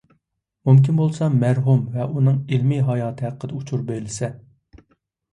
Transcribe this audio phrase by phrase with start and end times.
[0.67, 4.31] مۇمكىن بولسا مەرھۇم ۋە ئۇنىڭ ئىلمىي ھاياتى ھەققىدە ئۇچۇر بېرىلسە.